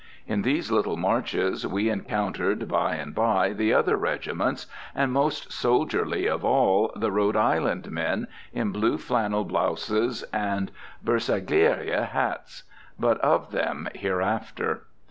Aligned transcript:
In 0.25 0.41
these 0.41 0.71
little 0.71 0.97
marches, 0.97 1.67
we 1.67 1.87
encountered 1.87 2.67
by 2.67 2.95
and 2.95 3.13
by 3.13 3.53
the 3.53 3.71
other 3.71 3.95
regiments, 3.97 4.65
and, 4.95 5.11
most 5.13 5.51
soldierly 5.51 6.25
of 6.25 6.43
all, 6.43 6.91
the 6.95 7.11
Rhode 7.11 7.35
Island 7.35 7.91
men, 7.91 8.25
in 8.51 8.71
blue 8.71 8.97
flannel 8.97 9.43
blouses 9.45 10.23
and 10.33 10.71
bersaglière 11.05 12.07
hats. 12.07 12.63
But 12.99 13.19
of 13.19 13.51
them 13.51 13.89
hereafter. 13.93 14.85